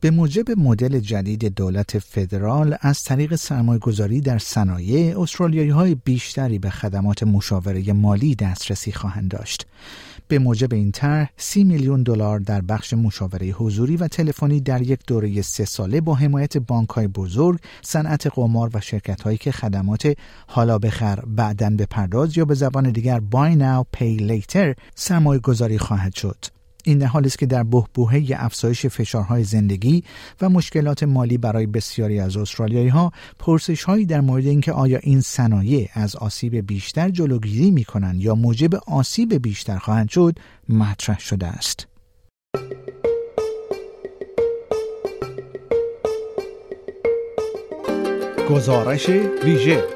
[0.00, 6.70] به موجب مدل جدید دولت فدرال از طریق سرمایهگذاری در صنایع استرالیایی های بیشتری به
[6.70, 9.66] خدمات مشاوره مالی دسترسی خواهند داشت.
[10.28, 15.00] به موجب این طرح سی میلیون دلار در بخش مشاوره حضوری و تلفنی در یک
[15.06, 20.16] دوره سه ساله با حمایت بانک های بزرگ، صنعت قمار و شرکت هایی که خدمات
[20.46, 25.78] حالا بخر بعدن به پرداز یا به زبان دیگر buy now pay later سرمایه گذاری
[25.78, 26.55] خواهد شد.
[26.86, 30.04] این در حالی است که در بهبوهه افزایش فشارهای زندگی
[30.40, 35.20] و مشکلات مالی برای بسیاری از استرالیایی ها پرسش هایی در مورد اینکه آیا این
[35.20, 41.46] صنایع از آسیب بیشتر جلوگیری می کنند یا موجب آسیب بیشتر خواهند شد مطرح شده
[41.46, 41.86] است.
[48.50, 49.08] گزارش
[49.44, 49.95] ویژه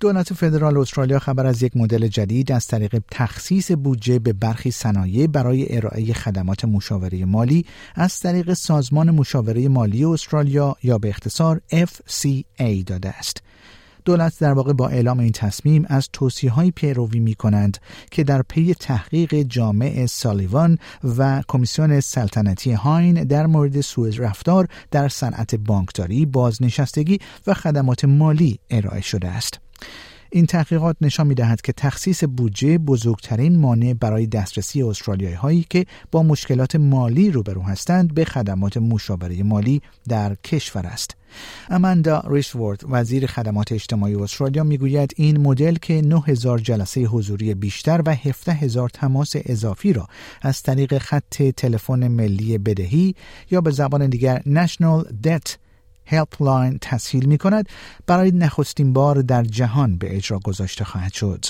[0.00, 5.26] دولت فدرال استرالیا خبر از یک مدل جدید از طریق تخصیص بودجه به برخی صنایع
[5.26, 12.84] برای ارائه خدمات مشاوره مالی از طریق سازمان مشاوره مالی استرالیا یا به اختصار FCA
[12.86, 13.42] داده است.
[14.04, 17.78] دولت در واقع با اعلام این تصمیم از توصیه های پیروی می کنند
[18.10, 20.78] که در پی تحقیق جامع سالیوان
[21.18, 28.58] و کمیسیون سلطنتی هاین در مورد سوء رفتار در صنعت بانکداری، بازنشستگی و خدمات مالی
[28.70, 29.60] ارائه شده است.
[30.32, 35.86] این تحقیقات نشان می دهد که تخصیص بودجه بزرگترین مانع برای دسترسی استرالیایی هایی که
[36.10, 41.16] با مشکلات مالی روبرو هستند به خدمات مشاوره مالی در کشور است.
[41.70, 48.14] اماندا ریشورد وزیر خدمات اجتماعی استرالیا می‌گوید این مدل که 9000 جلسه حضوری بیشتر و
[48.14, 50.08] 17000 تماس اضافی را
[50.42, 53.14] از طریق خط تلفن ملی بدهی
[53.50, 55.69] یا به زبان دیگر National Debt
[56.05, 57.69] هلپلاین تسهیل می کند
[58.07, 61.45] برای نخستین بار در جهان به اجرا گذاشته خواهد شد.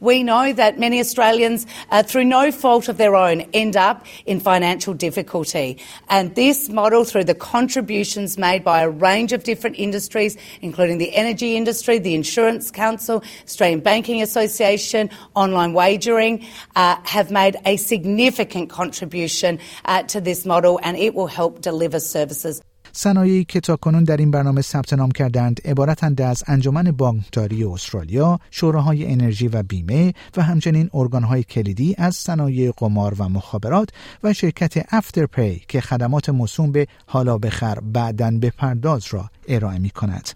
[0.00, 4.38] We know that many Australians, uh, through no fault of their own, end up in
[4.38, 5.78] financial difficulty.
[6.10, 11.14] And this model, through the contributions made by a range of different industries, including the
[11.14, 16.46] energy industry, the Insurance Council, Australian Banking Association, online wagering,
[16.76, 21.98] uh, have made a significant contribution uh, to this model and it will help deliver
[21.98, 22.60] services.
[22.91, 29.11] صنایعی که تاکنون در این برنامه ثبت نام کردند عبارتند از انجمن بانکداری استرالیا، شوراهای
[29.11, 33.89] انرژی و بیمه و همچنین ارگانهای کلیدی از صنایع قمار و مخابرات
[34.23, 39.89] و شرکت افترپی که خدمات موسوم به حالا بخر بعدن به پرداز را ارائه می
[39.89, 40.29] کند.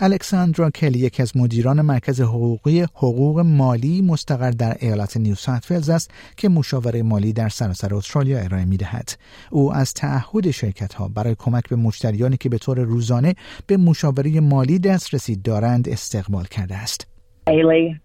[0.00, 6.10] الکساندرا کلی یکی از مدیران مرکز حقوقی حقوق مالی مستقر در ایالت نیو ساوت است
[6.36, 9.18] که مشاوره مالی در سراسر استرالیا ارائه می دهد.
[9.50, 13.35] او از تعهد شرکت ها برای کمک به مشتریانی که به طور روزانه
[13.67, 17.07] به مشاوره مالی دسترسی دارند استقبال کرده است.
[17.49, 17.99] Daily,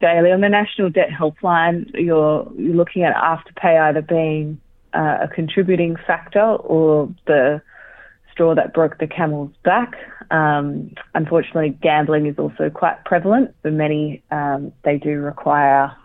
[0.00, 4.60] daily on the National Debt Helpline, you're, you're looking at afterpay either being
[4.94, 7.62] uh, a contributing factor or the
[8.32, 9.94] straw that broke the camel's back.
[10.30, 13.54] Um, unfortunately, gambling is also quite prevalent.
[13.62, 15.96] For many, um, they do require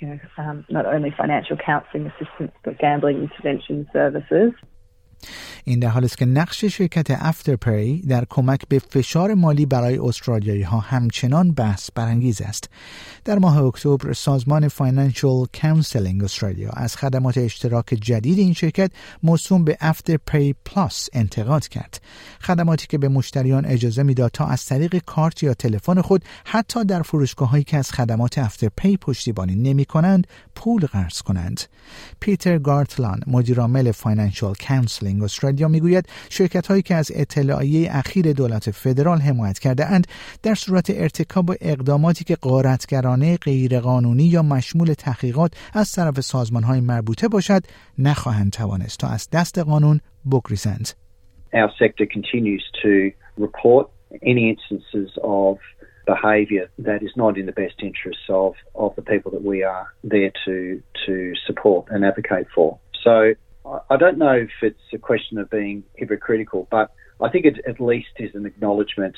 [0.00, 4.52] you know, um, not only financial counselling assistance but gambling intervention services.
[5.63, 10.61] این در حال است که نقش شرکت افترپری در کمک به فشار مالی برای استرالیایی
[10.61, 12.69] ها همچنان بحث برانگیز است.
[13.25, 18.91] در ماه اکتبر سازمان Financial Counselling استرالیا از خدمات اشتراک جدید این شرکت
[19.23, 22.01] موسوم به Afterpay Plus انتقاد کرد.
[22.41, 27.01] خدماتی که به مشتریان اجازه می‌داد تا از طریق کارت یا تلفن خود حتی در
[27.01, 31.61] فروشگاه هایی که از خدمات Afterpay پشتیبانی نمی کنند پول قرض کنند.
[32.19, 39.17] پیتر گارتلان مدیرعامل Financial Counselling استرالیا می‌گوید شرکت هایی که از اطلاعیه اخیر دولت فدرال
[39.17, 40.07] حمایت کرده اند
[40.43, 47.27] در صورت ارتکاب اقداماتی که غارتگرانه غیرقانونی یا مشمول تحقیقات از طرف سازمان های مربوطه
[47.27, 47.61] باشد
[47.97, 49.99] نخواهند توانست تا از دست قانون
[50.31, 50.89] بگریزند.
[51.53, 53.89] Our sector continues to report
[54.31, 55.57] any instances of
[56.05, 59.87] behaviour that is not in the best interests of, of the people that we are
[60.03, 62.79] there to, to support and advocate for.
[63.03, 63.33] So
[63.65, 66.91] I don't know if it's a question of being hypocritical, but
[67.21, 69.15] I think it at least is an acknowledgement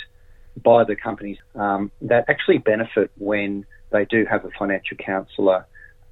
[0.62, 5.66] by the companies um, that actually benefit when they do have a financial counsellor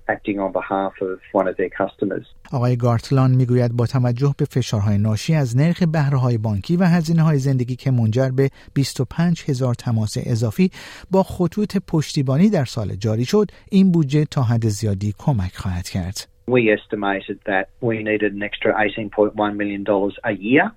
[0.08, 2.26] acting on behalf of one of their customers.
[2.52, 7.38] آقای گارتلان می‌گوید با توجه به فشارهای ناشی از نرخ بهره بانکی و هزینه های
[7.38, 10.72] زندگی که منجر به 25 هزار تماس اضافی
[11.12, 16.28] با خطوط پشتیبانی در سال جاری شد این بودجه تا حد زیادی کمک خواهد کرد.
[16.48, 19.86] We estimated that we needed an extra $18.1 million
[20.24, 20.72] a year.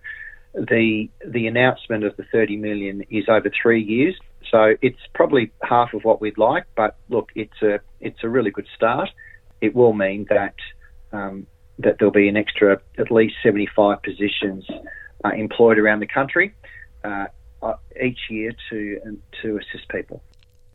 [0.55, 4.15] The, the announcement of the 30 million is over three years.
[4.51, 8.51] So it's probably half of what we'd like, but look, it's a it's a really
[8.51, 9.09] good start.
[9.61, 10.55] It will mean that
[11.13, 11.47] um,
[11.79, 14.65] that there'll be an extra at least 75 positions
[15.25, 16.55] uh, employed around the country
[17.03, 17.27] uh,
[18.01, 20.23] each year to to assist people.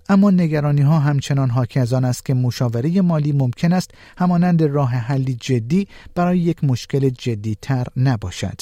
[0.09, 4.89] اما نگرانی ها همچنان حاکی از آن است که مشاوره مالی ممکن است همانند راه
[4.89, 8.61] حلی جدی برای یک مشکل جدی تر نباشد.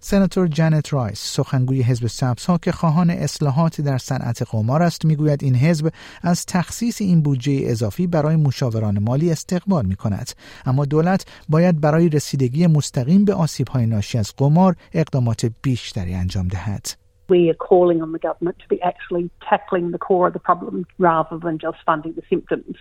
[0.00, 5.54] سناتور جانت رایس سخنگوی حزب سبزها که خواهان اصلاحات در صنعت قمار است می‌گوید این
[5.54, 5.92] حزب
[6.22, 10.30] از تخصیص این بودجه اضافی برای مشاوران مالی استقبال می کند
[10.66, 16.48] اما دولت باید برای رسیدگی مستقیم به آسیب های ناشی از قمار اقدامات بیشتری انجام
[16.48, 17.05] دهد.
[17.28, 20.86] We are calling on the government to be actually tackling the core of the problem
[20.98, 22.76] rather than just funding the symptoms.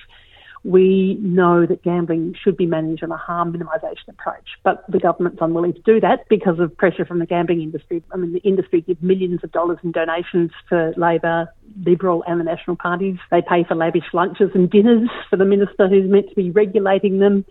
[0.63, 5.37] We know that gambling should be managed on a harm minimisation approach, but the government's
[5.39, 8.01] unwilling to do that because of pressure from the gambling industry.
[8.11, 11.53] I mean, the industry gives millions of dollars in donations for Labor,
[11.85, 13.17] Liberal, and the National parties.
[13.29, 17.19] They pay for lavish lunches and dinners for the minister who's meant to be regulating
[17.19, 17.45] them.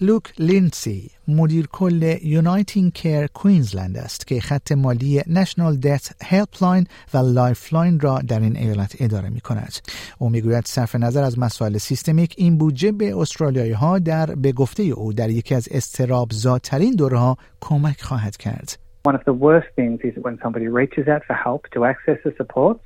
[0.00, 7.18] لوک لینسی مدیر کل یونایتینگ کیر کوینزلند است که خط مالی نشنال دت هلپلاین و
[7.18, 9.72] لایفلاین را در این ایالت اداره می کند.
[10.18, 14.82] او می‌گوید صرف نظر از مسائل سیستمیک این بودجه به استرالیایی ها در به گفته
[14.82, 18.78] او در یکی از استراب زادترین دوره ها کمک خواهد کرد.
[19.08, 22.32] One of the worst things is when somebody reaches out for help to access the
[22.40, 22.82] supports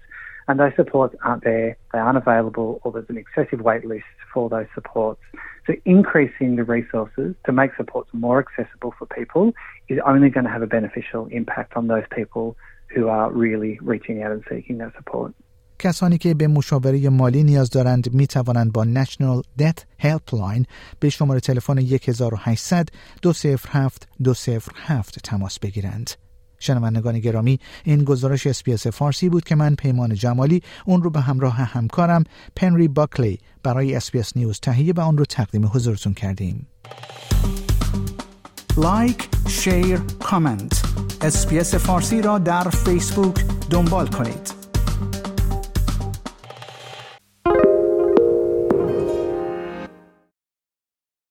[0.49, 4.50] and those supports aren't there, they aren't available, or there's an excessive wait list for
[4.50, 5.22] those supports.
[5.68, 9.54] So increasing the resources to make supports more accessible for people
[9.88, 12.46] is only going to have a beneficial impact on those people
[12.94, 15.34] who are really reaching out and seeking that support.
[15.80, 20.66] کسانی که به مشاوره مالی نیاز دارند می توانند با National Debt Helpline
[21.00, 22.90] به شماره تلفن 1800
[23.22, 26.10] 207 207 تماس بگیرند.
[26.59, 31.55] شنوندگان گرامی این گزارش SBS فارسی بود که من پیمان جمالی اون رو به همراه
[31.55, 32.25] همکارم
[32.57, 36.67] پنری باکلی برای SBS News تهیه و اون رو تقدیم حضورتون کردیم.
[38.77, 40.83] like، share، comment.
[41.23, 44.58] SBS فارسی را در فیسبوک دنبال کنید.